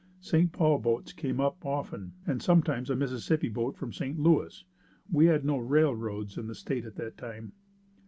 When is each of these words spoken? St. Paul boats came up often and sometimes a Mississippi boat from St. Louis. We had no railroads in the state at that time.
St. 0.19 0.51
Paul 0.51 0.79
boats 0.79 1.13
came 1.13 1.39
up 1.39 1.63
often 1.63 2.13
and 2.25 2.41
sometimes 2.41 2.89
a 2.89 2.95
Mississippi 2.95 3.49
boat 3.49 3.77
from 3.77 3.93
St. 3.93 4.17
Louis. 4.17 4.63
We 5.11 5.27
had 5.27 5.45
no 5.45 5.59
railroads 5.59 6.39
in 6.39 6.47
the 6.47 6.55
state 6.55 6.85
at 6.85 6.95
that 6.95 7.17
time. 7.19 7.51